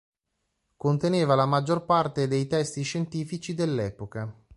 Conteneva 0.77 1.35
la 1.35 1.45
maggior 1.45 1.85
parte 1.85 2.27
dei 2.27 2.47
testi 2.47 2.81
scientifici 2.81 3.53
dell'epoca. 3.53 4.35